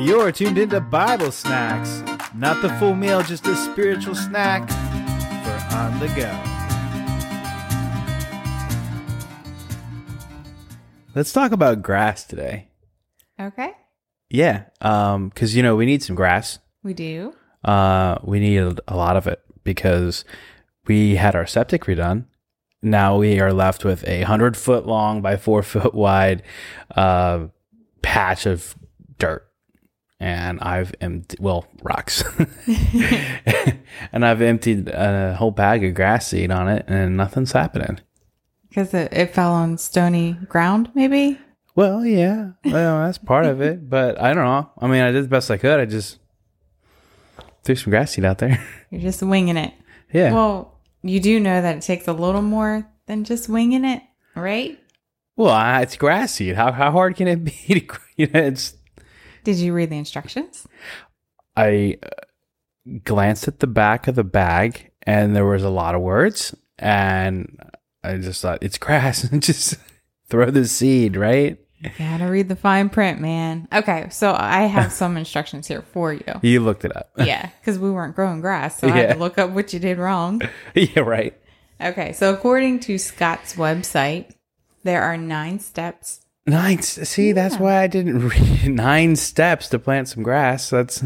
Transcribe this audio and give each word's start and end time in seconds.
You're 0.00 0.32
tuned 0.32 0.56
into 0.56 0.80
Bible 0.80 1.30
Snacks. 1.30 2.02
Not 2.34 2.62
the 2.62 2.70
full 2.78 2.94
meal, 2.94 3.22
just 3.22 3.46
a 3.46 3.54
spiritual 3.54 4.14
snack 4.14 4.66
for 5.44 5.76
on 5.76 5.98
the 5.98 6.08
go. 6.16 6.30
Let's 11.14 11.34
talk 11.34 11.52
about 11.52 11.82
grass 11.82 12.24
today. 12.24 12.68
Okay. 13.38 13.72
Yeah, 14.30 14.64
um, 14.80 15.28
because 15.28 15.54
you 15.54 15.62
know 15.62 15.76
we 15.76 15.84
need 15.84 16.02
some 16.02 16.16
grass. 16.16 16.60
We 16.82 16.94
do. 16.94 17.34
Uh, 17.62 18.18
we 18.22 18.40
need 18.40 18.80
a 18.88 18.96
lot 18.96 19.16
of 19.18 19.26
it 19.26 19.42
because 19.64 20.24
we 20.86 21.16
had 21.16 21.36
our 21.36 21.46
septic 21.46 21.84
redone. 21.84 22.24
Now 22.80 23.18
we 23.18 23.38
are 23.38 23.52
left 23.52 23.84
with 23.84 24.08
a 24.08 24.22
hundred 24.22 24.56
foot 24.56 24.86
long 24.86 25.20
by 25.20 25.36
four 25.36 25.62
foot 25.62 25.94
wide 25.94 26.42
uh, 26.96 27.48
patch 28.00 28.46
of 28.46 28.74
dirt, 29.18 29.49
and 30.20 30.60
I've 30.60 30.94
emptied 31.00 31.40
well 31.40 31.66
rocks, 31.82 32.22
and 34.12 34.24
I've 34.24 34.42
emptied 34.42 34.88
a 34.88 35.34
whole 35.34 35.50
bag 35.50 35.82
of 35.82 35.94
grass 35.94 36.28
seed 36.28 36.50
on 36.50 36.68
it, 36.68 36.84
and 36.86 37.16
nothing's 37.16 37.52
happening. 37.52 37.98
Because 38.68 38.94
it, 38.94 39.12
it 39.12 39.34
fell 39.34 39.52
on 39.52 39.78
stony 39.78 40.36
ground, 40.48 40.90
maybe? 40.94 41.38
Well, 41.74 42.04
yeah, 42.04 42.52
well 42.64 43.04
that's 43.04 43.18
part 43.18 43.46
of 43.46 43.60
it, 43.62 43.88
but 43.88 44.20
I 44.20 44.34
don't 44.34 44.44
know. 44.44 44.70
I 44.78 44.86
mean, 44.86 45.02
I 45.02 45.10
did 45.10 45.24
the 45.24 45.28
best 45.28 45.50
I 45.50 45.56
could. 45.56 45.80
I 45.80 45.86
just 45.86 46.18
threw 47.64 47.74
some 47.74 47.90
grass 47.90 48.12
seed 48.12 48.24
out 48.24 48.38
there. 48.38 48.62
You're 48.90 49.00
just 49.00 49.22
winging 49.22 49.56
it. 49.56 49.72
yeah. 50.12 50.32
Well, 50.32 50.78
you 51.02 51.18
do 51.18 51.40
know 51.40 51.62
that 51.62 51.76
it 51.78 51.82
takes 51.82 52.06
a 52.06 52.12
little 52.12 52.42
more 52.42 52.86
than 53.06 53.24
just 53.24 53.48
winging 53.48 53.84
it, 53.86 54.02
right? 54.36 54.78
Well, 55.36 55.80
it's 55.82 55.96
grass 55.96 56.32
seed. 56.32 56.56
How 56.56 56.72
how 56.72 56.90
hard 56.90 57.16
can 57.16 57.26
it 57.26 57.42
be? 57.42 57.50
To, 57.80 57.98
you 58.16 58.26
know, 58.26 58.40
it's. 58.40 58.74
Did 59.44 59.56
you 59.56 59.72
read 59.72 59.90
the 59.90 59.98
instructions? 59.98 60.66
I 61.56 61.98
uh, 62.02 62.08
glanced 63.04 63.48
at 63.48 63.60
the 63.60 63.66
back 63.66 64.08
of 64.08 64.14
the 64.14 64.24
bag, 64.24 64.90
and 65.02 65.34
there 65.34 65.46
was 65.46 65.62
a 65.64 65.70
lot 65.70 65.94
of 65.94 66.00
words, 66.00 66.54
and 66.78 67.58
I 68.02 68.16
just 68.16 68.42
thought 68.42 68.62
it's 68.62 68.78
grass, 68.78 69.24
and 69.32 69.42
just 69.42 69.76
throw 70.28 70.50
the 70.50 70.66
seed, 70.66 71.16
right? 71.16 71.58
You 71.82 71.90
gotta 71.98 72.26
read 72.30 72.48
the 72.48 72.56
fine 72.56 72.90
print, 72.90 73.20
man. 73.20 73.66
Okay, 73.72 74.08
so 74.10 74.34
I 74.36 74.62
have 74.62 74.92
some 75.02 75.16
instructions 75.16 75.66
here 75.66 75.82
for 75.82 76.12
you. 76.12 76.34
You 76.42 76.60
looked 76.60 76.84
it 76.84 76.94
up. 76.94 77.10
Yeah, 77.18 77.48
because 77.60 77.78
we 77.78 77.90
weren't 77.90 78.14
growing 78.14 78.40
grass, 78.40 78.78
so 78.78 78.88
I 78.88 78.90
had 78.90 79.12
to 79.14 79.18
look 79.18 79.38
up 79.38 79.50
what 79.50 79.72
you 79.72 79.78
did 79.80 79.98
wrong. 79.98 80.42
yeah, 80.74 81.00
right. 81.00 81.34
Okay, 81.80 82.12
so 82.12 82.34
according 82.34 82.80
to 82.80 82.98
Scott's 82.98 83.54
website, 83.56 84.32
there 84.82 85.02
are 85.02 85.16
nine 85.16 85.58
steps. 85.58 86.20
Nine. 86.46 86.82
See, 86.82 87.32
that's 87.32 87.58
why 87.58 87.82
I 87.82 87.86
didn't 87.86 88.28
read 88.28 88.68
nine 88.68 89.16
steps 89.16 89.68
to 89.68 89.78
plant 89.78 90.08
some 90.08 90.22
grass. 90.22 90.70
That's 90.70 91.02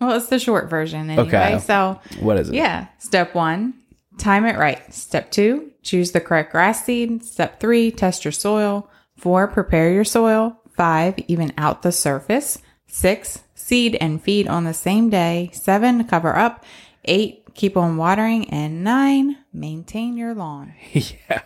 Well, 0.00 0.16
it's 0.16 0.28
the 0.28 0.38
short 0.38 0.70
version 0.70 1.10
anyway. 1.10 1.28
Okay. 1.28 1.58
So 1.58 2.00
what 2.20 2.38
is 2.38 2.48
it? 2.48 2.54
Yeah. 2.54 2.86
Step 2.98 3.34
one, 3.34 3.74
time 4.18 4.44
it 4.44 4.56
right. 4.56 4.92
Step 4.94 5.30
two, 5.30 5.72
choose 5.82 6.12
the 6.12 6.20
correct 6.20 6.52
grass 6.52 6.84
seed. 6.84 7.24
Step 7.24 7.60
three, 7.60 7.90
test 7.90 8.24
your 8.24 8.32
soil. 8.32 8.88
Four, 9.16 9.48
prepare 9.48 9.92
your 9.92 10.04
soil. 10.04 10.60
Five, 10.76 11.18
even 11.26 11.52
out 11.58 11.82
the 11.82 11.90
surface. 11.90 12.58
Six, 12.86 13.42
seed 13.54 13.96
and 14.00 14.22
feed 14.22 14.46
on 14.46 14.64
the 14.64 14.72
same 14.72 15.10
day. 15.10 15.50
Seven, 15.52 16.04
cover 16.04 16.36
up. 16.36 16.64
Eight, 17.04 17.54
keep 17.54 17.76
on 17.76 17.96
watering. 17.96 18.48
And 18.50 18.84
nine, 18.84 19.38
maintain 19.52 20.16
your 20.16 20.34
lawn. 20.34 20.74
yeah. 20.92 21.42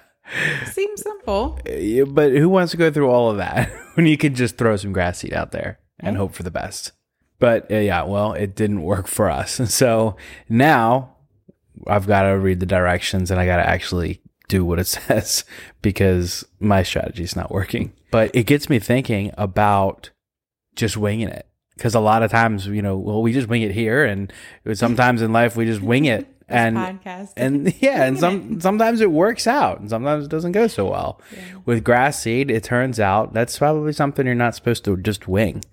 Seems 0.67 1.03
simple. 1.03 1.59
Yeah, 1.67 2.05
But 2.05 2.33
who 2.33 2.49
wants 2.49 2.71
to 2.73 2.77
go 2.77 2.91
through 2.91 3.11
all 3.11 3.31
of 3.31 3.37
that 3.39 3.71
when 3.95 4.07
you 4.07 4.17
could 4.17 4.35
just 4.35 4.57
throw 4.57 4.77
some 4.77 4.93
grass 4.93 5.19
seed 5.19 5.33
out 5.33 5.53
there 5.53 5.79
and 6.01 6.17
hope 6.17 6.35
for 6.35 6.43
the 6.43 6.51
best? 6.51 6.93
But 7.39 7.71
uh, 7.71 7.77
yeah, 7.77 8.05
well, 8.05 8.33
it 8.33 8.55
didn't 8.55 8.83
work 8.83 9.07
for 9.07 9.31
us. 9.31 9.61
So 9.71 10.17
now 10.49 11.17
I've 11.87 12.07
got 12.07 12.23
to 12.23 12.39
read 12.39 12.61
the 12.61 12.67
directions 12.67 13.31
and 13.31 13.41
I 13.41 13.47
got 13.47 13.57
to 13.57 13.69
actually 13.69 14.23
do 14.49 14.65
what 14.65 14.79
it 14.79 14.87
says 14.99 15.45
because 15.81 16.45
my 16.61 16.83
strategy 16.83 17.25
is 17.25 17.37
not 17.37 17.51
working. 17.51 17.93
But 18.11 18.31
it 18.35 18.45
gets 18.45 18.69
me 18.69 18.79
thinking 18.79 19.33
about 19.37 20.11
just 20.77 20.97
winging 20.97 21.29
it. 21.29 21.47
Because 21.77 21.95
a 21.95 22.01
lot 22.01 22.23
of 22.23 22.31
times, 22.31 22.67
you 22.67 22.83
know, 22.83 22.97
well, 22.97 23.23
we 23.23 23.33
just 23.33 23.49
wing 23.49 23.63
it 23.63 23.73
here, 23.73 24.05
and 24.05 24.31
sometimes 24.75 25.23
in 25.23 25.33
life 25.33 25.57
we 25.57 25.65
just 25.65 25.81
wing 25.81 26.05
it, 26.05 26.29
and 26.53 26.77
and 27.37 27.75
yeah, 27.83 28.05
and 28.05 28.19
some 28.19 28.61
sometimes 28.61 29.01
it 29.01 29.11
works 29.11 29.47
out, 29.47 29.81
and 29.81 29.91
sometimes 29.91 30.27
it 30.27 30.31
doesn't 30.31 30.53
go 30.53 30.67
so 30.67 30.91
well. 30.91 31.21
With 31.65 31.85
grass 31.85 32.21
seed, 32.23 32.51
it 32.51 32.65
turns 32.65 33.01
out 33.01 33.33
that's 33.33 33.59
probably 33.59 33.93
something 33.93 34.27
you're 34.27 34.35
not 34.35 34.55
supposed 34.55 34.85
to 34.85 34.97
just 34.97 35.29
wing. 35.29 35.65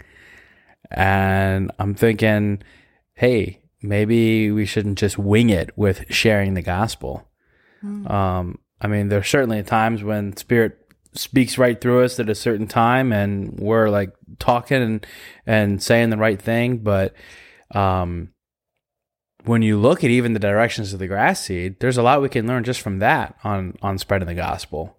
And 0.91 1.71
I'm 1.77 1.93
thinking, 1.93 2.63
hey, 3.13 3.61
maybe 3.81 4.51
we 4.51 4.65
shouldn't 4.65 4.97
just 4.97 5.17
wing 5.17 5.49
it 5.49 5.71
with 5.77 6.05
sharing 6.09 6.53
the 6.53 6.61
gospel. 6.61 7.27
Um, 8.07 8.59
I 8.81 8.87
mean, 8.87 9.09
there's 9.09 9.27
certainly 9.27 9.61
times 9.63 10.03
when 10.03 10.35
Spirit 10.35 10.77
speaks 11.13 11.57
right 11.57 11.79
through 11.79 12.03
us 12.03 12.19
at 12.19 12.29
a 12.29 12.35
certain 12.35 12.67
time, 12.67 13.11
and 13.11 13.59
we're 13.59 13.89
like 13.89 14.13
talking 14.39 14.81
and 14.81 15.07
and 15.45 15.81
saying 15.83 16.09
the 16.09 16.17
right 16.17 16.41
thing, 16.41 16.77
but 16.77 17.13
um, 17.71 18.29
when 19.49 19.63
you 19.63 19.79
look 19.79 20.03
at 20.03 20.11
even 20.11 20.33
the 20.33 20.39
directions 20.39 20.93
of 20.93 20.99
the 20.99 21.07
grass 21.07 21.41
seed, 21.41 21.79
there's 21.79 21.97
a 21.97 22.03
lot 22.03 22.21
we 22.21 22.29
can 22.29 22.45
learn 22.45 22.63
just 22.63 22.81
from 22.81 22.99
that 22.99 23.35
on 23.43 23.75
on 23.81 23.97
spreading 23.97 24.27
the 24.27 24.35
gospel. 24.35 24.95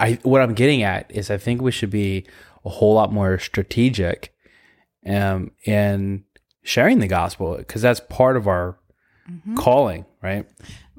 I 0.00 0.18
what 0.24 0.42
I'm 0.42 0.54
getting 0.54 0.82
at 0.82 1.08
is 1.14 1.30
I 1.30 1.36
think 1.36 1.62
we 1.62 1.70
should 1.70 1.90
be 1.90 2.26
a 2.64 2.70
whole 2.70 2.94
lot 2.94 3.12
more 3.12 3.38
strategic 3.38 4.34
um 5.06 5.52
in 5.64 6.24
sharing 6.64 6.98
the 6.98 7.06
gospel 7.06 7.56
because 7.56 7.82
that's 7.82 8.00
part 8.00 8.36
of 8.36 8.48
our 8.48 8.76
calling, 9.56 10.06
right? 10.20 10.44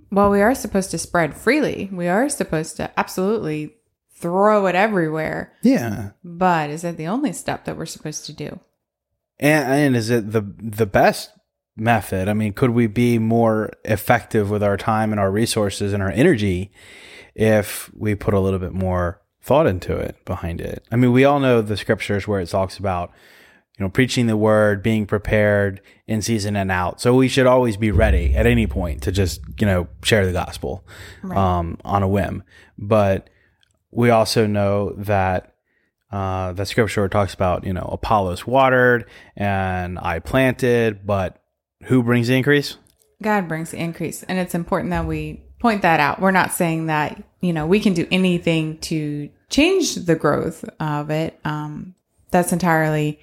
Well, 0.10 0.30
we 0.30 0.42
are 0.42 0.56
supposed 0.56 0.92
to 0.92 0.98
spread 0.98 1.36
freely. 1.36 1.90
We 1.92 2.08
are 2.08 2.30
supposed 2.30 2.78
to 2.78 2.98
absolutely 2.98 3.76
throw 4.14 4.68
it 4.68 4.76
everywhere. 4.76 5.52
Yeah. 5.64 6.12
But 6.24 6.70
is 6.70 6.84
that 6.84 6.96
the 6.96 7.08
only 7.08 7.34
step 7.34 7.66
that 7.66 7.76
we're 7.76 7.88
supposed 7.88 8.26
to 8.28 8.34
do? 8.34 8.62
And, 9.38 9.70
and 9.70 9.96
is 9.98 10.10
it 10.10 10.32
the 10.32 10.44
the 10.58 10.86
best 10.86 11.32
method? 11.75 12.28
I 12.28 12.34
mean, 12.34 12.53
could 12.53 12.72
we 12.72 12.88
be 12.88 13.18
more 13.19 13.72
effective 13.84 14.50
with 14.50 14.63
our 14.63 14.78
time 14.78 15.12
and 15.12 15.19
our 15.19 15.31
resources 15.31 15.94
and 15.94 16.02
our 16.02 16.12
energy 16.12 16.72
if 17.36 17.91
we 17.96 18.16
put 18.16 18.34
a 18.34 18.40
little 18.40 18.59
bit 18.59 18.74
more 18.74 19.22
thought 19.41 19.68
into 19.68 19.96
it 19.96 20.24
behind 20.25 20.62
it? 20.62 20.85
I 20.91 20.96
mean, 20.96 21.12
we 21.12 21.25
all 21.25 21.40
know 21.40 21.62
the 21.62 21.78
scriptures 21.78 22.28
where 22.28 22.40
it 22.40 22.47
talks 22.50 22.78
about 22.78 23.12
you 23.78 23.84
know 23.84 23.90
preaching 23.90 24.28
the 24.28 24.38
word, 24.38 24.81
being 24.81 25.06
prepared 25.06 25.81
in 26.08 26.22
season 26.22 26.56
and 26.56 26.72
out. 26.72 27.02
So 27.02 27.14
we 27.14 27.28
should 27.28 27.46
always 27.46 27.75
be 27.75 27.91
ready 27.91 28.34
at 28.34 28.46
any 28.46 28.68
point 28.68 29.03
to 29.03 29.12
just 29.12 29.41
you 29.59 29.68
know 29.68 29.88
share 30.03 30.25
the 30.25 30.31
gospel 30.31 30.85
Right. 31.24 31.38
um, 31.38 31.78
on 31.84 32.02
a 32.02 32.08
whim. 32.08 32.44
But 32.78 33.30
we 33.91 34.09
also 34.09 34.47
know 34.47 34.94
that 34.97 35.56
uh, 36.12 36.53
the 36.53 36.66
scripture 36.66 37.08
talks 37.09 37.34
about, 37.34 37.66
you 37.66 37.74
know, 37.74 37.90
Apollos 37.91 38.46
watered 38.47 39.09
and 39.35 40.00
I 40.00 40.19
planted, 40.19 41.06
but 41.06 41.41
who 41.84 42.03
brings 42.03 42.28
the 42.28 42.36
increase? 42.36 42.78
God 43.22 43.47
brings 43.47 43.72
the 43.72 43.78
increase. 43.78 44.24
And 44.24 44.38
it's 44.38 44.56
important 44.56 44.91
that 44.91 45.06
we 45.06 45.44
point 45.59 45.81
that 45.84 46.00
out. 46.00 46.19
We're 46.22 46.31
not 46.31 46.52
saying 46.53 46.88
that, 46.88 47.22
you 47.41 47.53
know, 47.53 47.66
we 47.66 47.80
can 47.80 47.94
do 47.94 48.08
anything 48.12 48.78
to 48.80 49.30
change 49.50 49.96
the 49.96 50.16
growth 50.16 50.66
of 50.80 51.09
it. 51.09 51.40
Um, 51.46 51.96
that's 52.31 52.52
entirely 52.52 53.19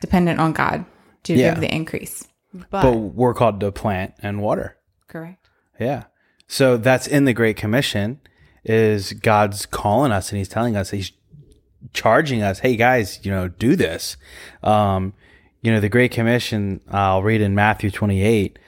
dependent 0.00 0.40
on 0.40 0.52
God 0.52 0.84
to 1.24 1.34
Yeah. 1.34 1.50
give 1.54 1.60
the 1.60 1.74
increase. 1.74 2.26
But, 2.52 2.70
But 2.82 2.92
we're 2.96 3.34
called 3.34 3.60
to 3.60 3.70
plant 3.70 4.14
and 4.22 4.40
water. 4.40 4.76
correct. 5.08 5.48
Yeah. 5.78 6.04
So 6.48 6.76
that's 6.76 7.06
in 7.06 7.24
the 7.24 7.32
Great 7.32 7.56
Commission 7.56 8.20
is 8.64 9.12
God's 9.12 9.66
calling 9.66 10.12
us 10.12 10.30
and 10.30 10.38
he's 10.38 10.48
telling 10.48 10.76
us 10.76 10.90
he's 10.90 11.12
charging 11.92 12.42
us, 12.42 12.58
hey 12.60 12.76
guys, 12.76 13.18
you 13.24 13.30
know, 13.30 13.48
do 13.48 13.76
this. 13.76 14.16
Um, 14.62 15.14
you 15.62 15.72
know, 15.72 15.80
the 15.80 15.88
Great 15.88 16.12
Commission, 16.12 16.80
I'll 16.90 17.22
read 17.22 17.40
in 17.40 17.54
Matthew 17.54 17.90
28, 17.90 18.58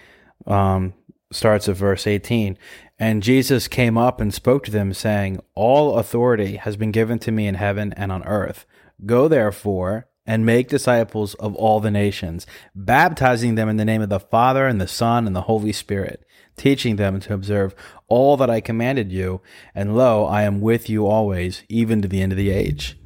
um, 0.47 0.95
starts 1.31 1.69
at 1.69 1.77
verse 1.77 2.07
18. 2.07 2.59
And 2.99 3.23
Jesus 3.23 3.67
came 3.67 3.99
up 3.99 4.21
and 4.21 4.33
spoke 4.33 4.65
to 4.65 4.71
them, 4.71 4.93
saying, 4.93 5.41
All 5.55 5.99
authority 5.99 6.57
has 6.57 6.77
been 6.77 6.93
given 6.93 7.19
to 7.21 7.33
me 7.33 7.47
in 7.47 7.55
heaven 7.55 7.93
and 7.95 8.13
on 8.13 8.23
earth. 8.25 8.67
Go 9.05 9.27
therefore 9.27 10.07
and 10.25 10.47
make 10.47 10.69
disciples 10.69 11.35
of 11.35 11.57
all 11.57 11.81
the 11.81 11.91
nations, 11.91 12.47
baptizing 12.75 13.57
them 13.57 13.69
in 13.69 13.77
the 13.77 13.85
name 13.85 14.03
of 14.03 14.09
the 14.09 14.21
Father 14.21 14.67
and 14.67 14.81
the 14.81 14.87
Son 14.87 15.27
and 15.27 15.35
the 15.35 15.43
Holy 15.43 15.73
Spirit, 15.73 16.25
teaching 16.57 16.97
them 16.97 17.19
to 17.21 17.35
observe 17.35 17.75
all 18.07 18.37
that 18.37 18.51
I 18.51 18.61
commanded 18.61 19.11
you. 19.11 19.41
And 19.75 19.97
lo, 19.97 20.25
I 20.25 20.43
am 20.43 20.61
with 20.61 20.89
you 20.89 21.07
always, 21.07 21.65
even 21.69 22.03
to 22.03 22.09
the 22.09 22.23
end 22.23 22.33
of 22.33 22.39
the 22.39 22.51
age. 22.51 22.97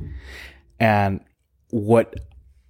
And 0.78 1.20
what 1.70 2.14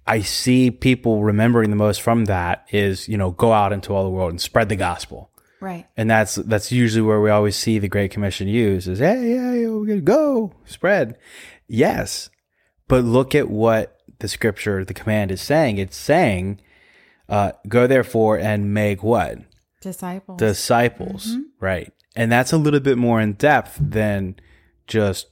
I 0.07 0.21
see 0.21 0.71
people 0.71 1.23
remembering 1.23 1.69
the 1.69 1.75
most 1.75 2.01
from 2.01 2.25
that 2.25 2.65
is, 2.71 3.07
you 3.07 3.17
know, 3.17 3.31
go 3.31 3.51
out 3.51 3.73
into 3.73 3.93
all 3.93 4.03
the 4.03 4.09
world 4.09 4.31
and 4.31 4.41
spread 4.41 4.69
the 4.69 4.75
gospel. 4.75 5.31
Right. 5.59 5.85
And 5.97 6.09
that's 6.09 6.35
that's 6.35 6.71
usually 6.71 7.01
where 7.01 7.19
we 7.19 7.29
always 7.29 7.55
see 7.55 7.79
the 7.79 7.87
Great 7.87 8.11
Commission 8.11 8.47
used 8.47 8.87
is, 8.87 8.99
hey, 8.99 9.33
yeah, 9.33 9.53
yeah, 9.53 9.69
we're 9.69 9.85
gonna 9.85 10.01
go 10.01 10.53
spread. 10.65 11.17
Yes, 11.67 12.29
but 12.87 13.03
look 13.03 13.35
at 13.35 13.49
what 13.49 13.97
the 14.19 14.27
scripture, 14.27 14.85
the 14.85 14.93
command 14.93 15.31
is 15.31 15.41
saying. 15.41 15.77
It's 15.77 15.97
saying, 15.97 16.61
uh, 17.27 17.51
go 17.67 17.87
therefore 17.87 18.37
and 18.37 18.73
make 18.73 19.03
what? 19.03 19.39
Disciples. 19.81 20.39
Disciples. 20.39 21.35
Right. 21.59 21.91
And 22.15 22.31
that's 22.31 22.53
a 22.53 22.57
little 22.57 22.79
bit 22.79 22.97
more 22.97 23.19
in 23.19 23.33
depth 23.33 23.77
than 23.79 24.37
just 24.87 25.27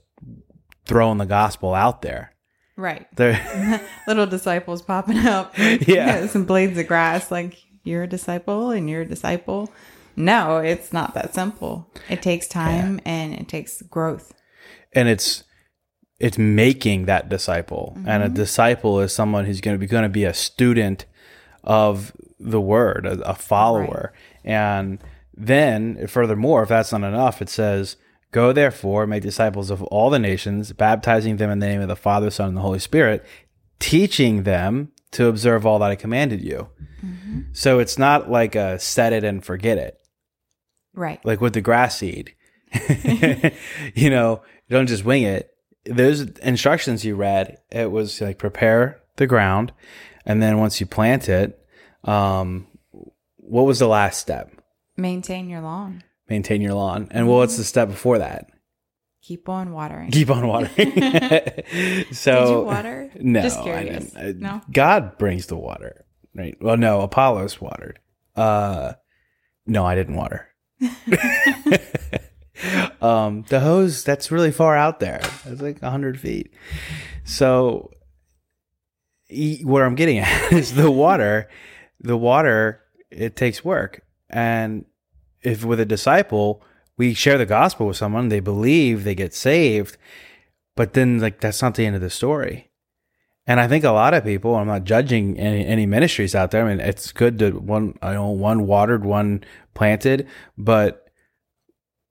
throwing 0.85 1.17
the 1.17 1.25
gospel 1.25 1.73
out 1.73 2.01
there. 2.01 2.34
Right. 2.75 3.07
There, 3.15 3.81
Little 4.07 4.27
disciples 4.27 4.81
popping 4.81 5.19
up. 5.19 5.53
Yeah. 5.57 6.27
Some 6.27 6.45
blades 6.45 6.77
of 6.77 6.87
grass, 6.87 7.31
like 7.31 7.63
you're 7.83 8.03
a 8.03 8.07
disciple 8.07 8.71
and 8.71 8.89
you're 8.89 9.01
a 9.01 9.07
disciple. 9.07 9.71
No, 10.15 10.57
it's 10.57 10.93
not 10.93 11.13
that 11.13 11.33
simple. 11.33 11.91
It 12.09 12.21
takes 12.21 12.47
time 12.47 13.01
and 13.05 13.33
it 13.33 13.47
takes 13.47 13.81
growth. 13.81 14.33
and 14.93 15.09
it's 15.09 15.43
it's 16.19 16.37
making 16.37 17.05
that 17.05 17.27
disciple 17.29 17.93
and 18.07 18.23
a 18.23 18.27
mm-hmm. 18.27 18.35
disciple 18.35 19.01
is 19.01 19.13
someone 19.13 19.45
who's 19.45 19.61
going 19.61 19.75
to 19.75 19.79
be 19.79 19.85
going 19.85 20.03
to 20.03 20.09
be 20.09 20.23
a 20.23 20.33
student 20.33 21.05
of 21.63 22.13
the 22.39 22.61
word 22.61 23.05
a, 23.05 23.19
a 23.29 23.35
follower 23.35 24.13
and 24.43 24.99
then 25.35 26.07
furthermore 26.07 26.63
if 26.63 26.69
that's 26.69 26.93
not 26.93 27.03
enough 27.03 27.41
it 27.41 27.49
says 27.49 27.97
go 28.31 28.51
therefore 28.51 29.07
make 29.07 29.23
disciples 29.23 29.69
of 29.69 29.81
all 29.83 30.09
the 30.09 30.19
nations 30.19 30.71
baptizing 30.73 31.37
them 31.37 31.49
in 31.49 31.59
the 31.59 31.67
name 31.67 31.81
of 31.81 31.87
the 31.87 31.95
father 31.95 32.29
son 32.29 32.49
and 32.49 32.57
the 32.57 32.61
holy 32.61 32.79
spirit 32.79 33.25
teaching 33.79 34.43
them 34.43 34.91
to 35.11 35.27
observe 35.27 35.65
all 35.65 35.79
that 35.79 35.91
i 35.91 35.95
commanded 35.95 36.41
you 36.41 36.69
so 37.53 37.79
it's 37.79 37.97
not 37.97 38.29
like 38.29 38.55
a 38.55 38.79
set 38.79 39.13
it 39.13 39.23
and 39.23 39.43
forget 39.45 39.77
it 39.77 39.97
Right. 40.93 41.23
like 41.25 41.41
with 41.41 41.53
the 41.53 41.59
grass 41.61 41.97
seed. 41.97 42.33
you 43.95 44.09
know, 44.09 44.41
don't 44.69 44.87
just 44.87 45.03
wing 45.05 45.23
it. 45.23 45.51
Those 45.85 46.21
instructions 46.39 47.03
you 47.03 47.15
read, 47.15 47.57
it 47.69 47.91
was 47.91 48.21
like 48.21 48.37
prepare 48.39 49.01
the 49.17 49.27
ground, 49.27 49.73
and 50.25 50.41
then 50.41 50.57
once 50.57 50.79
you 50.79 50.85
plant 50.85 51.27
it, 51.27 51.59
um, 52.05 52.67
what 53.35 53.63
was 53.65 53.79
the 53.79 53.87
last 53.87 54.19
step? 54.21 54.51
Maintain 54.95 55.49
your 55.49 55.59
lawn. 55.61 56.01
Maintain 56.29 56.61
your 56.61 56.73
lawn. 56.73 57.07
And 57.11 57.27
well, 57.27 57.37
what's 57.37 57.57
the 57.57 57.63
step 57.63 57.89
before 57.89 58.19
that? 58.19 58.47
Keep 59.21 59.49
on 59.49 59.71
watering. 59.71 60.11
Keep 60.11 60.29
on 60.29 60.47
watering. 60.47 60.91
so 62.11 62.45
Did 62.45 62.49
you 62.49 62.61
water? 62.61 63.11
No, 63.19 63.41
Just 63.41 63.59
I 63.59 63.63
curious. 63.63 64.11
didn't. 64.11 64.45
I- 64.45 64.49
No? 64.53 64.61
God 64.71 65.17
brings 65.17 65.47
the 65.47 65.55
water, 65.57 66.05
right? 66.35 66.55
Well, 66.61 66.77
no, 66.77 67.01
Apollos 67.01 67.59
watered. 67.59 67.99
Uh, 68.35 68.93
no, 69.65 69.83
I 69.85 69.95
didn't 69.95 70.15
water. 70.15 70.47
um, 73.01 73.43
the 73.49 73.59
hose 73.59 74.03
that's 74.03 74.31
really 74.31 74.51
far 74.51 74.75
out 74.75 74.99
there. 74.99 75.21
It's 75.45 75.61
like 75.61 75.81
hundred 75.81 76.19
feet. 76.19 76.53
So, 77.23 77.91
e- 79.29 79.63
where 79.63 79.85
I'm 79.85 79.95
getting 79.95 80.19
at 80.19 80.51
is 80.53 80.75
the 80.75 80.91
water. 80.91 81.49
The 81.99 82.17
water 82.17 82.81
it 83.09 83.35
takes 83.35 83.63
work, 83.65 84.01
and 84.29 84.85
if 85.45 85.63
with 85.63 85.79
a 85.79 85.85
disciple 85.85 86.63
we 86.97 87.13
share 87.13 87.37
the 87.37 87.45
gospel 87.45 87.87
with 87.87 87.97
someone, 87.97 88.29
they 88.29 88.39
believe, 88.39 89.03
they 89.03 89.15
get 89.15 89.33
saved, 89.33 89.97
but 90.75 90.93
then 90.93 91.19
like 91.19 91.41
that's 91.41 91.61
not 91.61 91.75
the 91.75 91.85
end 91.85 91.95
of 91.95 92.01
the 92.01 92.09
story. 92.09 92.71
And 93.47 93.59
I 93.59 93.67
think 93.67 93.83
a 93.83 93.91
lot 93.91 94.13
of 94.13 94.23
people, 94.23 94.55
I'm 94.55 94.67
not 94.67 94.85
judging 94.85 95.37
any, 95.37 95.65
any 95.65 95.85
ministries 95.85 96.33
out 96.33 96.51
there. 96.51 96.65
I 96.65 96.69
mean, 96.69 96.79
it's 96.79 97.11
good 97.11 97.37
to 97.39 97.51
one, 97.51 97.97
I 98.01 98.13
know 98.13 98.29
one 98.29 98.65
watered, 98.65 99.05
one 99.05 99.43
planted, 99.75 100.27
but 100.57 101.05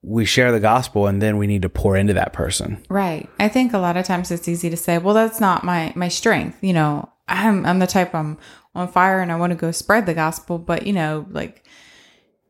we 0.01 0.23
share 0.23 0.51
the 0.51 0.59
gospel 0.59 1.07
and 1.07 1.21
then 1.21 1.37
we 1.37 1.47
need 1.47 1.63
to 1.63 1.69
pour 1.69 1.97
into 1.97 2.13
that 2.13 2.31
person. 2.31 2.81
Right. 2.89 3.27
I 3.39 3.49
think 3.49 3.73
a 3.73 3.79
lot 3.79 3.97
of 3.97 4.05
times 4.05 4.31
it's 4.31 4.47
easy 4.47 4.69
to 4.69 4.77
say, 4.77 4.97
well, 4.97 5.15
that's 5.15 5.41
not 5.41 5.63
my 5.63 5.91
my 5.95 6.07
strength. 6.07 6.63
You 6.63 6.73
know, 6.73 7.09
I'm 7.27 7.65
I'm 7.65 7.79
the 7.79 7.87
type 7.87 8.13
I'm 8.13 8.37
on 8.75 8.87
fire 8.87 9.19
and 9.19 9.31
I 9.31 9.35
want 9.35 9.51
to 9.51 9.57
go 9.57 9.71
spread 9.71 10.05
the 10.05 10.13
gospel, 10.13 10.59
but 10.59 10.85
you 10.85 10.93
know, 10.93 11.25
like 11.31 11.65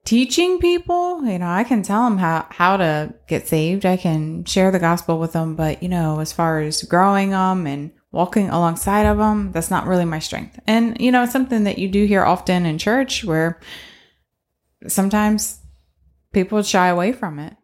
teaching 0.05 0.59
people, 0.59 1.25
you 1.25 1.39
know, 1.39 1.49
I 1.49 1.63
can 1.63 1.83
tell 1.83 2.03
them 2.05 2.17
how 2.17 2.47
how 2.49 2.77
to 2.77 3.13
get 3.27 3.47
saved. 3.47 3.85
I 3.85 3.97
can 3.97 4.45
share 4.45 4.71
the 4.71 4.79
gospel 4.79 5.19
with 5.19 5.33
them, 5.33 5.55
but 5.55 5.83
you 5.83 5.89
know, 5.89 6.19
as 6.19 6.31
far 6.31 6.61
as 6.61 6.83
growing 6.83 7.31
them 7.31 7.67
and 7.67 7.91
walking 8.11 8.49
alongside 8.49 9.05
of 9.05 9.17
them, 9.17 9.51
that's 9.51 9.71
not 9.71 9.87
really 9.87 10.05
my 10.05 10.19
strength. 10.19 10.59
And 10.65 10.99
you 11.01 11.11
know, 11.11 11.23
it's 11.23 11.33
something 11.33 11.65
that 11.65 11.79
you 11.79 11.89
do 11.89 12.05
hear 12.05 12.23
often 12.23 12.65
in 12.65 12.77
church 12.77 13.25
where 13.25 13.59
sometimes 14.87 15.59
people 16.31 16.61
shy 16.61 16.87
away 16.87 17.11
from 17.11 17.39
it. 17.39 17.55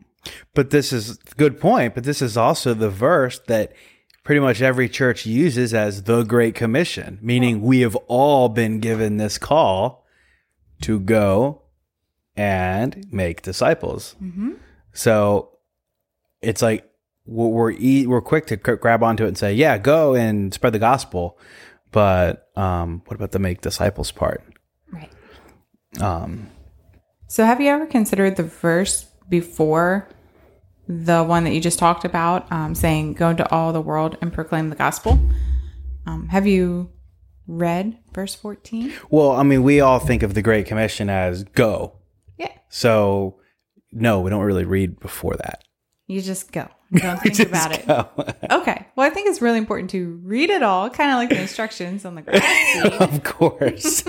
But 0.53 0.71
this 0.71 0.91
is 0.91 1.17
good 1.37 1.59
point. 1.59 1.95
But 1.95 2.03
this 2.03 2.21
is 2.21 2.35
also 2.35 2.73
the 2.73 2.89
verse 2.89 3.39
that 3.47 3.71
pretty 4.23 4.39
much 4.39 4.61
every 4.61 4.89
church 4.89 5.25
uses 5.25 5.73
as 5.73 6.03
the 6.03 6.23
Great 6.23 6.53
Commission, 6.53 7.17
meaning 7.21 7.61
we 7.61 7.81
have 7.81 7.95
all 8.07 8.49
been 8.49 8.79
given 8.79 9.17
this 9.17 9.37
call 9.37 10.05
to 10.81 10.99
go 10.99 11.61
and 12.35 13.05
make 13.11 13.41
disciples. 13.41 14.15
So 14.93 15.57
it's 16.41 16.61
like 16.61 16.89
we're 17.25 17.47
we're, 17.47 17.71
e- 17.71 18.07
we're 18.07 18.21
quick 18.21 18.47
to 18.47 18.55
c- 18.55 18.75
grab 18.77 19.03
onto 19.03 19.23
it 19.25 19.27
and 19.29 19.37
say, 19.37 19.53
"Yeah, 19.53 19.77
go 19.77 20.15
and 20.15 20.53
spread 20.53 20.73
the 20.73 20.79
gospel." 20.79 21.37
But 21.91 22.49
um, 22.55 23.01
what 23.05 23.15
about 23.15 23.31
the 23.31 23.39
make 23.39 23.61
disciples 23.61 24.11
part? 24.11 24.43
Right. 24.91 25.11
Um, 25.99 26.47
So, 27.27 27.45
have 27.45 27.59
you 27.61 27.67
ever 27.67 27.85
considered 27.85 28.37
the 28.37 28.43
verse 28.43 29.03
before 29.29 30.07
the 30.87 31.23
one 31.23 31.43
that 31.43 31.51
you 31.53 31.61
just 31.61 31.79
talked 31.79 32.05
about, 32.05 32.49
um, 32.51 32.75
saying, 32.75 33.13
Go 33.13 33.29
into 33.29 33.49
all 33.51 33.71
the 33.73 33.81
world 33.81 34.17
and 34.21 34.31
proclaim 34.33 34.69
the 34.69 34.75
gospel? 34.75 35.19
Um, 36.05 36.27
have 36.29 36.47
you 36.47 36.89
read 37.47 37.97
verse 38.13 38.35
14? 38.35 38.93
well, 39.09 39.31
I 39.31 39.43
mean, 39.43 39.63
we 39.63 39.79
all 39.81 39.99
think 39.99 40.23
of 40.23 40.33
the 40.33 40.41
Great 40.41 40.65
Commission 40.65 41.09
as 41.09 41.43
go. 41.43 41.93
Yeah. 42.37 42.51
So 42.69 43.39
no, 43.91 44.21
we 44.21 44.29
don't 44.29 44.43
really 44.43 44.65
read 44.65 44.99
before 44.99 45.35
that. 45.37 45.63
You 46.07 46.21
just 46.21 46.51
go. 46.51 46.67
Don't 46.93 47.21
think 47.21 47.39
about 47.39 47.71
it. 47.71 48.35
Okay. 48.51 48.85
Well, 48.97 49.07
I 49.07 49.09
think 49.09 49.29
it's 49.29 49.41
really 49.41 49.57
important 49.57 49.89
to 49.91 50.19
read 50.23 50.49
it 50.49 50.61
all, 50.61 50.89
kind 50.89 51.09
of 51.11 51.15
like 51.17 51.29
the 51.29 51.39
instructions 51.41 52.03
on 52.03 52.15
the 52.15 52.21
grass 52.23 52.99
of 52.99 53.23
course. 53.23 54.03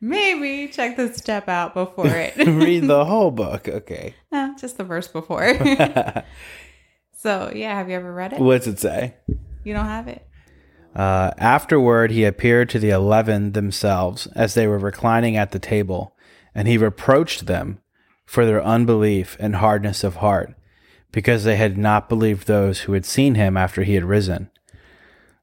Maybe 0.00 0.68
check 0.72 0.96
the 0.96 1.12
step 1.12 1.48
out 1.48 1.74
before 1.74 2.08
it. 2.08 2.34
read 2.38 2.84
the 2.84 3.04
whole 3.04 3.30
book. 3.30 3.68
Okay. 3.68 4.14
no, 4.32 4.54
just 4.58 4.78
the 4.78 4.84
verse 4.84 5.06
before. 5.08 5.54
so, 7.18 7.52
yeah, 7.54 7.74
have 7.74 7.90
you 7.90 7.96
ever 7.96 8.12
read 8.12 8.32
it? 8.32 8.40
What's 8.40 8.66
it 8.66 8.78
say? 8.78 9.14
You 9.64 9.74
don't 9.74 9.86
have 9.86 10.08
it? 10.08 10.26
Uh, 10.94 11.30
afterward, 11.36 12.10
he 12.10 12.24
appeared 12.24 12.70
to 12.70 12.78
the 12.78 12.88
eleven 12.90 13.52
themselves 13.52 14.26
as 14.28 14.54
they 14.54 14.66
were 14.66 14.78
reclining 14.78 15.36
at 15.36 15.50
the 15.50 15.58
table, 15.58 16.15
and 16.56 16.66
he 16.66 16.78
reproached 16.78 17.44
them 17.44 17.78
for 18.24 18.46
their 18.46 18.64
unbelief 18.64 19.36
and 19.38 19.56
hardness 19.56 20.02
of 20.02 20.16
heart, 20.16 20.54
because 21.12 21.44
they 21.44 21.56
had 21.56 21.76
not 21.76 22.08
believed 22.08 22.46
those 22.46 22.80
who 22.80 22.94
had 22.94 23.04
seen 23.04 23.34
him 23.34 23.58
after 23.58 23.82
he 23.82 23.94
had 23.94 24.04
risen. 24.04 24.50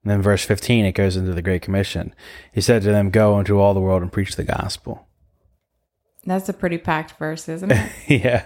And 0.04 0.12
then, 0.12 0.22
verse 0.24 0.44
15, 0.44 0.84
it 0.84 0.94
goes 0.94 1.16
into 1.16 1.32
the 1.32 1.44
Great 1.44 1.62
Commission. 1.62 2.14
He 2.52 2.60
said 2.60 2.82
to 2.82 2.92
them, 2.92 3.12
Go 3.12 3.40
into 3.40 3.60
all 3.60 3.74
the 3.74 3.80
world 3.80 4.02
and 4.02 4.12
preach 4.12 4.36
the 4.36 4.44
gospel. 4.44 5.08
That's 6.26 6.50
a 6.50 6.54
pretty 6.54 6.80
packed 6.80 7.18
verse, 7.18 7.48
isn't 7.48 7.72
it? 7.72 7.92
yeah. 8.08 8.46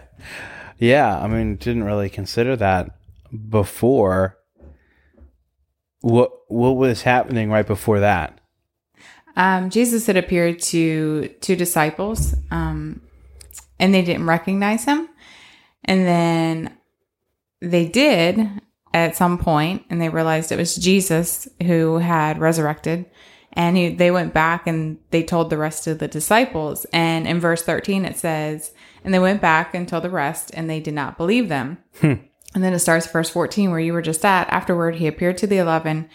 Yeah. 0.77 1.17
I 1.17 1.27
mean, 1.27 1.55
didn't 1.55 1.85
really 1.85 2.09
consider 2.09 2.55
that 2.57 2.91
before. 3.49 4.37
What 6.01 6.31
what 6.47 6.75
was 6.75 7.01
happening 7.01 7.49
right 7.49 7.65
before 7.65 7.99
that? 8.01 8.39
Um, 9.37 9.69
Jesus 9.69 10.07
had 10.07 10.17
appeared 10.17 10.59
to 10.63 11.27
two 11.41 11.55
disciples, 11.55 12.35
um, 12.49 13.01
and 13.79 13.93
they 13.93 14.01
didn't 14.01 14.25
recognize 14.25 14.83
him. 14.83 15.07
And 15.85 16.05
then 16.05 16.77
they 17.61 17.87
did 17.87 18.49
at 18.93 19.15
some 19.15 19.37
point, 19.37 19.85
and 19.89 20.01
they 20.01 20.09
realized 20.09 20.51
it 20.51 20.57
was 20.57 20.75
Jesus 20.75 21.47
who 21.63 21.99
had 21.99 22.39
resurrected. 22.39 23.05
And 23.53 23.77
he, 23.77 23.89
they 23.89 24.11
went 24.11 24.33
back 24.33 24.67
and 24.67 24.99
they 25.11 25.23
told 25.23 25.49
the 25.49 25.57
rest 25.57 25.87
of 25.87 25.99
the 25.99 26.07
disciples. 26.07 26.85
And 26.91 27.27
in 27.27 27.39
verse 27.39 27.63
13, 27.63 28.05
it 28.05 28.17
says, 28.17 28.73
And 29.03 29.13
they 29.13 29.19
went 29.19 29.41
back 29.41 29.73
and 29.73 29.87
told 29.87 30.03
the 30.03 30.09
rest, 30.09 30.51
and 30.53 30.69
they 30.69 30.79
did 30.79 30.93
not 30.93 31.17
believe 31.17 31.47
them. 31.47 31.77
And 32.55 32.63
then 32.63 32.73
it 32.73 32.79
starts 32.79 33.05
verse 33.05 33.29
14 33.29 33.69
where 33.69 33.79
you 33.79 33.93
were 33.93 34.01
just 34.01 34.25
at. 34.25 34.49
Afterward, 34.49 34.95
he 34.95 35.05
appeared 35.05 35.37
to 35.37 35.47
the 35.47 35.57
11. 35.57 36.09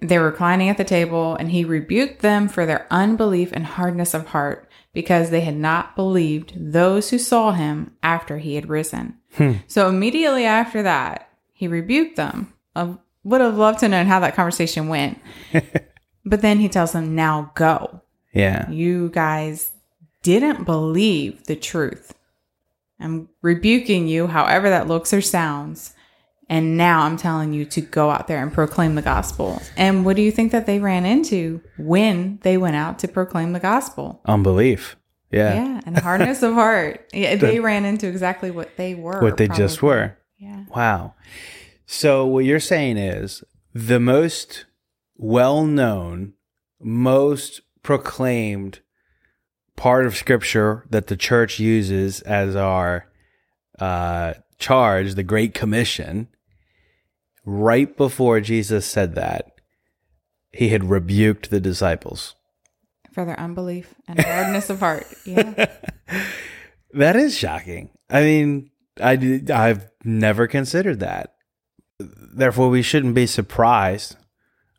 They 0.00 0.18
were 0.18 0.26
reclining 0.26 0.68
at 0.68 0.76
the 0.76 0.84
table, 0.84 1.36
and 1.36 1.50
he 1.50 1.64
rebuked 1.64 2.20
them 2.20 2.48
for 2.48 2.66
their 2.66 2.86
unbelief 2.90 3.50
and 3.52 3.64
hardness 3.64 4.14
of 4.14 4.28
heart 4.28 4.68
because 4.92 5.30
they 5.30 5.40
had 5.40 5.56
not 5.56 5.96
believed 5.96 6.52
those 6.56 7.10
who 7.10 7.18
saw 7.18 7.52
him 7.52 7.94
after 8.02 8.38
he 8.38 8.54
had 8.54 8.68
risen. 8.68 9.18
Hmm. 9.34 9.52
So 9.66 9.88
immediately 9.88 10.44
after 10.44 10.82
that, 10.82 11.28
he 11.52 11.68
rebuked 11.68 12.16
them. 12.16 12.52
I 12.74 12.96
would 13.24 13.40
have 13.40 13.56
loved 13.56 13.80
to 13.80 13.88
know 13.88 14.04
how 14.04 14.20
that 14.20 14.34
conversation 14.34 14.88
went. 14.88 15.20
but 16.24 16.42
then 16.42 16.58
he 16.58 16.68
tells 16.68 16.92
them, 16.92 17.14
now 17.14 17.52
go. 17.54 18.02
Yeah. 18.32 18.70
You 18.70 19.10
guys 19.10 19.72
didn't 20.22 20.64
believe 20.64 21.44
the 21.44 21.56
truth. 21.56 22.14
I'm 22.98 23.28
rebuking 23.42 24.08
you, 24.08 24.26
however 24.26 24.70
that 24.70 24.88
looks 24.88 25.12
or 25.12 25.20
sounds. 25.20 25.94
And 26.48 26.76
now 26.76 27.02
I'm 27.02 27.16
telling 27.16 27.52
you 27.52 27.64
to 27.66 27.80
go 27.80 28.10
out 28.10 28.28
there 28.28 28.40
and 28.40 28.52
proclaim 28.52 28.94
the 28.94 29.02
gospel. 29.02 29.60
And 29.76 30.04
what 30.04 30.14
do 30.14 30.22
you 30.22 30.30
think 30.30 30.52
that 30.52 30.66
they 30.66 30.78
ran 30.78 31.04
into 31.04 31.60
when 31.76 32.38
they 32.42 32.56
went 32.56 32.76
out 32.76 33.00
to 33.00 33.08
proclaim 33.08 33.52
the 33.52 33.60
gospel? 33.60 34.20
Unbelief. 34.26 34.96
Yeah. 35.32 35.54
Yeah, 35.54 35.80
and 35.84 35.98
hardness 35.98 36.42
of 36.42 36.54
heart. 36.54 37.08
Yeah, 37.12 37.34
they 37.36 37.58
ran 37.58 37.84
into 37.84 38.06
exactly 38.06 38.50
what 38.50 38.76
they 38.76 38.94
were. 38.94 39.20
What 39.20 39.38
they 39.38 39.48
just 39.48 39.82
were. 39.82 40.16
Yeah. 40.38 40.64
Wow. 40.74 41.14
So 41.84 42.26
what 42.26 42.44
you're 42.44 42.60
saying 42.60 42.96
is 42.96 43.42
the 43.74 44.00
most 44.00 44.66
well-known, 45.16 46.34
most 46.80 47.62
proclaimed 47.82 48.80
part 49.76 50.06
of 50.06 50.16
scripture 50.16 50.86
that 50.90 51.08
the 51.08 51.16
church 51.16 51.58
uses 51.58 52.20
as 52.22 52.56
our 52.56 53.08
uh, 53.78 54.34
charge, 54.58 55.14
the 55.14 55.22
Great 55.22 55.54
Commission, 55.54 56.28
right 57.46 57.96
before 57.96 58.40
Jesus 58.40 58.84
said 58.84 59.14
that, 59.14 59.52
he 60.52 60.68
had 60.68 60.90
rebuked 60.90 61.50
the 61.50 61.60
disciples. 61.60 62.34
For 63.12 63.24
their 63.24 63.40
unbelief 63.40 63.94
and 64.06 64.20
hardness 64.20 64.68
of 64.68 64.80
heart. 64.80 65.06
Yeah. 65.24 65.66
That 66.92 67.14
is 67.14 67.36
shocking. 67.36 67.90
I 68.08 68.22
mean, 68.22 68.70
I 69.00 69.42
I've 69.52 69.90
never 70.02 70.46
considered 70.46 71.00
that. 71.00 71.34
Therefore, 71.98 72.70
we 72.70 72.80
shouldn't 72.80 73.14
be 73.14 73.26
surprised 73.26 74.16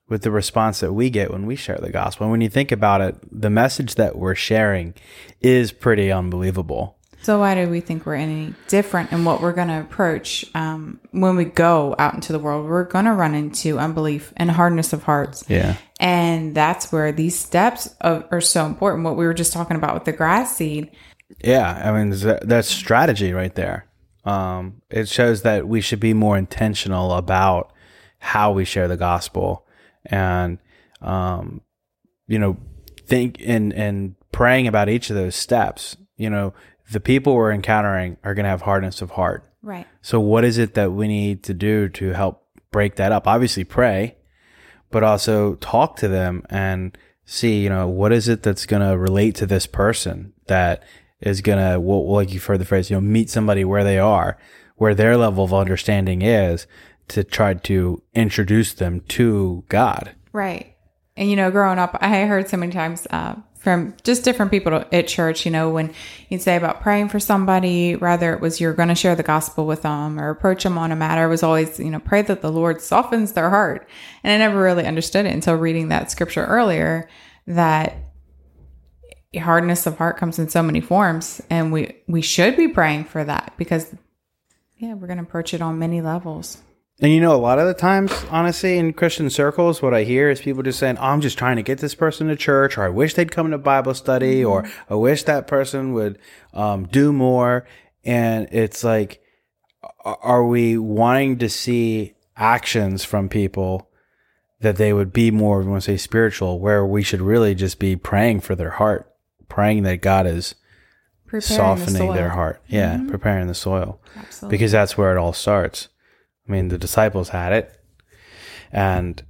with 0.10 0.24
the 0.24 0.32
response 0.32 0.80
that 0.80 0.94
we 0.94 1.10
get 1.12 1.32
when 1.32 1.46
we 1.46 1.56
share 1.56 1.78
the 1.78 1.92
gospel. 1.92 2.26
And 2.26 2.32
when 2.32 2.42
you 2.42 2.50
think 2.50 2.72
about 2.72 3.02
it, 3.02 3.16
the 3.32 3.52
message 3.52 3.96
that 3.96 4.18
we're 4.18 4.36
sharing 4.36 4.96
is 5.42 5.72
pretty 5.72 6.12
unbelievable. 6.12 6.97
So 7.28 7.40
why 7.40 7.56
do 7.56 7.70
we 7.70 7.82
think 7.82 8.06
we're 8.06 8.16
any 8.16 8.54
different 8.70 9.12
in 9.12 9.26
what 9.26 9.42
we're 9.42 9.52
going 9.52 9.68
to 9.68 9.82
approach 9.82 10.46
um, 10.56 11.02
when 11.12 11.36
we 11.36 11.44
go 11.44 11.94
out 12.00 12.14
into 12.14 12.32
the 12.32 12.40
world? 12.40 12.66
We're 12.66 12.86
going 12.86 13.04
to 13.04 13.12
run 13.12 13.36
into 13.36 13.78
unbelief 13.78 14.32
and 14.38 14.50
hardness 14.50 14.94
of 14.94 15.04
hearts. 15.04 15.44
Yeah. 15.50 15.76
And 16.00 16.56
that's 16.56 16.90
where 16.90 17.12
these 17.12 17.38
steps 17.38 17.94
of, 18.00 18.24
are 18.32 18.40
so 18.40 18.66
important. 18.66 19.04
What 19.04 19.18
we 19.18 19.26
were 19.26 19.34
just 19.34 19.52
talking 19.52 19.76
about 19.76 19.94
with 19.94 20.06
the 20.06 20.14
grass 20.14 20.56
seed. 20.56 20.90
Yeah, 21.44 21.70
I 21.70 21.92
mean 21.92 22.18
that's 22.46 22.70
strategy 22.70 23.34
right 23.34 23.54
there. 23.54 23.88
Um, 24.24 24.82
it 24.90 25.10
shows 25.10 25.42
that 25.42 25.68
we 25.68 25.82
should 25.82 26.00
be 26.00 26.14
more 26.14 26.38
intentional 26.38 27.12
about 27.12 27.74
how 28.20 28.54
we 28.54 28.64
share 28.64 28.88
the 28.88 28.96
gospel, 28.96 29.68
and 30.06 30.60
um, 31.02 31.60
you 32.26 32.40
know, 32.40 32.56
think 33.06 33.42
and 33.46 33.74
and 33.74 34.16
praying 34.32 34.68
about 34.68 34.88
each 34.88 35.10
of 35.10 35.18
those 35.18 35.36
steps. 35.36 35.98
You 36.16 36.30
know, 36.30 36.54
the 36.92 37.00
people 37.00 37.36
we're 37.36 37.52
encountering 37.52 38.18
are 38.24 38.34
going 38.34 38.46
to 38.46 38.50
have 38.50 38.62
hardness 38.62 39.02
of 39.02 39.12
heart. 39.12 39.44
Right. 39.62 39.86
So, 40.02 40.20
what 40.20 40.44
is 40.44 40.58
it 40.58 40.74
that 40.76 40.94
we 40.94 41.08
need 41.08 41.44
to 41.44 41.54
do 41.54 41.90
to 41.90 42.14
help 42.14 42.46
break 42.72 42.96
that 42.96 43.12
up? 43.12 43.28
Obviously, 43.28 43.64
pray, 43.64 44.16
but 44.92 45.04
also 45.04 45.56
talk 45.56 45.98
to 45.98 46.08
them 46.08 46.44
and 46.50 46.98
see, 47.26 47.62
you 47.62 47.70
know, 47.70 47.88
what 47.88 48.14
is 48.14 48.28
it 48.30 48.44
that's 48.44 48.66
going 48.66 48.88
to 48.88 48.98
relate 48.98 49.36
to 49.36 49.46
this 49.46 49.66
person 49.66 50.34
that 50.48 50.84
is 51.20 51.42
going 51.42 51.58
to, 51.58 51.80
well, 51.80 52.10
like 52.10 52.32
you've 52.32 52.46
heard 52.46 52.60
the 52.60 52.66
phrase, 52.66 52.90
you 52.90 52.96
know, 52.96 53.02
meet 53.02 53.30
somebody 53.30 53.66
where 53.66 53.84
they 53.84 54.00
are, 54.00 54.38
where 54.76 54.96
their 54.96 55.18
level 55.18 55.44
of 55.44 55.54
understanding 55.54 56.22
is 56.22 56.68
to 57.10 57.24
try 57.24 57.54
to 57.54 58.02
introduce 58.14 58.74
them 58.74 59.02
to 59.02 59.64
God. 59.70 60.16
Right. 60.32 60.76
And, 61.16 61.30
you 61.30 61.36
know, 61.36 61.52
growing 61.52 61.80
up, 61.80 61.98
I 62.00 62.26
heard 62.26 62.48
so 62.48 62.58
many 62.58 62.72
times 62.72 63.08
uh, 63.10 63.36
from 63.60 63.96
just 64.04 64.24
different 64.24 64.52
people 64.52 64.86
at 64.92 65.08
church, 65.08 65.46
you 65.46 65.52
know, 65.52 65.70
when 65.70 65.94
you'd 66.30 66.42
say 66.42 66.56
about 66.56 66.82
praying 66.82 67.10
for 67.10 67.20
somebody, 67.20 67.96
rather 67.96 68.34
it 68.34 68.40
was 68.40 68.62
you're 68.62 68.74
going 68.74 68.90
to 68.90 68.96
share 68.96 69.16
the 69.16 69.24
gospel 69.24 69.66
with 69.66 69.82
them 69.82 70.20
or 70.20 70.30
approach 70.30 70.64
them 70.64 70.78
on 70.78 70.92
a 70.92 70.96
matter, 70.96 71.26
it 71.26 71.30
was 71.30 71.44
always, 71.44 71.80
you 71.80 71.90
know, 71.90 72.00
pray 72.00 72.22
that 72.22 72.42
the 72.42 72.52
Lord 72.52 72.82
softens 72.82 73.34
their 73.34 73.50
heart. 73.50 73.88
And 74.24 74.32
I 74.32 74.46
never 74.46 74.62
really 74.62 74.86
understood 74.86 75.26
it 75.26 75.34
until 75.34 75.56
reading 75.56 75.90
that 75.90 76.12
scripture 76.12 76.46
earlier 76.46 77.10
that 77.48 77.98
hardness 79.36 79.86
of 79.86 79.98
heart 79.98 80.18
comes 80.18 80.40
in 80.40 80.50
so 80.50 80.62
many 80.62 80.82
forms. 80.82 81.42
And 81.50 81.72
we, 81.72 81.96
we 82.08 82.22
should 82.22 82.56
be 82.56 82.68
praying 82.68 83.06
for 83.06 83.24
that 83.24 83.54
because, 83.58 83.94
yeah, 84.78 84.94
we're 84.94 85.08
going 85.08 85.18
to 85.18 85.24
approach 85.24 85.54
it 85.54 85.62
on 85.62 85.80
many 85.80 86.02
levels. 86.02 86.60
And 87.00 87.12
you 87.12 87.22
know, 87.22 87.36
a 87.36 87.38
lot 87.38 87.60
of 87.60 87.68
the 87.68 87.76
times, 87.76 88.12
honestly, 88.32 88.78
in 88.78 88.92
Christian 88.94 89.30
circles, 89.30 89.84
what 89.84 89.94
I 89.94 90.04
hear 90.04 90.32
is 90.32 90.42
people 90.42 90.64
just 90.64 90.80
saying, 90.80 90.98
oh, 90.98 91.04
I'm 91.04 91.22
just 91.22 91.38
trying 91.38 91.58
to 91.58 91.62
get 91.62 91.78
this 91.78 91.94
person 91.94 92.28
to 92.28 92.36
church, 92.36 92.76
or 92.76 92.84
I 92.84 92.90
wish 92.90 93.14
they'd 93.14 93.32
come 93.32 93.52
to 93.52 93.58
Bible 93.60 93.94
study, 93.94 94.44
or 94.44 94.68
I 94.90 94.96
wish 94.96 95.24
that 95.24 95.46
person 95.46 95.94
would 95.94 96.18
um, 96.54 96.86
do 96.86 97.14
more. 97.14 97.68
And 98.04 98.48
it's 98.52 98.84
like, 98.84 99.22
are 100.04 100.46
we 100.46 100.76
wanting 100.78 101.38
to 101.38 101.50
see 101.50 102.16
actions 102.36 103.04
from 103.04 103.30
people 103.30 103.90
that 104.62 104.78
they 104.78 104.92
would 104.92 105.14
be 105.14 105.30
more, 105.30 105.60
we 105.60 105.68
want 105.68 105.84
to 105.84 105.92
say 105.92 105.98
spiritual, 105.98 106.60
where 106.60 106.84
we 106.84 107.04
should 107.04 107.22
really 107.22 107.54
just 107.54 107.78
be 107.78 107.96
praying 107.96 108.40
for 108.40 108.56
their 108.56 108.72
heart, 108.72 109.14
praying 109.50 109.84
that 109.84 110.02
God 110.02 110.26
is 110.26 110.56
Preparing 111.28 111.42
the 111.42 111.48
softening 111.48 112.14
their 112.14 112.30
heart. 112.30 112.62
Yeah, 112.68 113.04
preparing 113.08 113.48
the 113.48 113.54
soil 113.54 114.02
Absolutely. 114.16 114.58
because 114.58 114.72
that's 114.72 114.98
where 114.98 115.12
it 115.12 115.20
all 115.20 115.34
starts. 115.34 115.90
I 116.48 116.52
mean, 116.52 116.70
the 116.70 116.78
disciples 116.78 117.30
had 117.30 117.54
it 117.54 117.78
and 118.72 119.24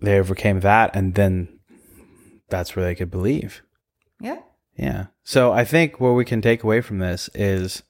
they 0.00 0.18
overcame 0.18 0.60
that, 0.60 0.94
and 0.94 1.14
then 1.14 1.60
that's 2.48 2.76
where 2.76 2.84
they 2.84 2.94
could 2.94 3.10
believe. 3.10 3.62
yeah. 4.20 4.40
Yeah. 4.76 5.06
So 5.22 5.52
I 5.52 5.64
think 5.64 6.00
what 6.00 6.14
we 6.14 6.24
can 6.24 6.42
take 6.42 6.64
away 6.64 6.80
from 6.80 6.98
this 6.98 7.30
is 7.32 7.84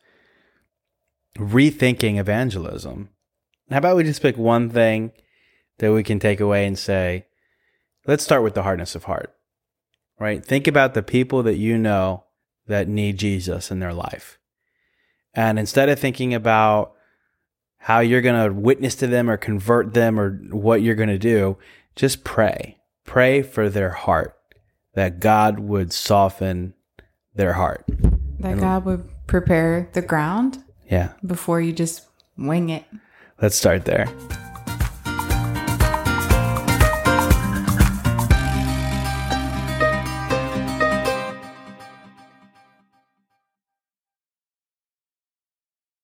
rethinking 1.38 2.18
evangelism. 2.18 3.08
How 3.70 3.78
about 3.78 3.96
we 3.96 4.04
just 4.04 4.20
pick 4.20 4.36
one 4.36 4.68
thing 4.68 5.12
that 5.78 5.92
we 5.92 6.02
can 6.02 6.18
take 6.18 6.40
away 6.40 6.66
and 6.66 6.78
say, 6.78 7.24
let's 8.06 8.22
start 8.22 8.42
with 8.42 8.52
the 8.52 8.64
hardness 8.64 8.94
of 8.94 9.04
heart, 9.04 9.34
right? 10.20 10.44
Think 10.44 10.66
about 10.66 10.92
the 10.92 11.02
people 11.02 11.42
that 11.44 11.56
you 11.56 11.78
know 11.78 12.24
that 12.66 12.86
need 12.86 13.16
Jesus 13.16 13.70
in 13.70 13.80
their 13.80 13.94
life. 13.94 14.38
And 15.32 15.58
instead 15.58 15.88
of 15.88 15.98
thinking 15.98 16.34
about 16.34 16.92
how 17.84 18.00
you're 18.00 18.22
going 18.22 18.42
to 18.48 18.50
witness 18.58 18.94
to 18.94 19.06
them 19.06 19.28
or 19.28 19.36
convert 19.36 19.92
them 19.92 20.18
or 20.18 20.38
what 20.50 20.80
you're 20.80 20.94
going 20.94 21.10
to 21.10 21.18
do, 21.18 21.58
just 21.94 22.24
pray. 22.24 22.78
Pray 23.04 23.42
for 23.42 23.68
their 23.68 23.90
heart 23.90 24.34
that 24.94 25.20
God 25.20 25.58
would 25.58 25.92
soften 25.92 26.72
their 27.34 27.52
heart. 27.52 27.84
That 28.40 28.58
God 28.58 28.86
would 28.86 29.06
prepare 29.26 29.90
the 29.92 30.00
ground 30.00 30.64
Yeah. 30.90 31.12
before 31.26 31.60
you 31.60 31.72
just 31.72 32.06
wing 32.38 32.70
it. 32.70 32.84
Let's 33.42 33.56
start 33.56 33.84
there. 33.84 34.08